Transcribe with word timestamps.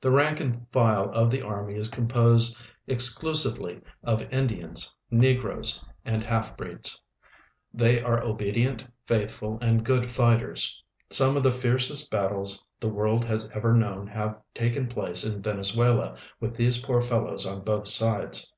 The 0.00 0.12
rank 0.12 0.38
and 0.38 0.68
file 0.70 1.10
of 1.10 1.28
the 1.28 1.42
army 1.42 1.74
is 1.74 1.88
composed 1.88 2.60
exclusively 2.86 3.80
of 4.04 4.22
In 4.22 4.46
dians, 4.46 4.94
negroes, 5.10 5.84
and 6.04 6.22
half 6.22 6.56
breeds. 6.56 7.02
They 7.74 8.00
are 8.00 8.22
obedient, 8.22 8.86
faithful, 9.04 9.58
and 9.60 9.84
good 9.84 10.08
fighters. 10.08 10.80
Some 11.10 11.36
of 11.36 11.42
the 11.42 11.50
fiercest 11.50 12.08
battles 12.08 12.64
the 12.78 12.88
world 12.88 13.24
has 13.24 13.48
ever 13.52 13.72
known 13.74 14.06
have 14.06 14.38
taken 14.54 14.86
place 14.86 15.24
in 15.24 15.42
Venezuela 15.42 16.16
with 16.38 16.54
these 16.54 16.78
poor 16.78 17.00
fellows 17.00 17.44
on 17.44 17.64
both 17.64 17.88
sides. 17.88 18.48